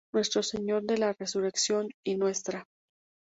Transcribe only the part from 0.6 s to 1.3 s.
de la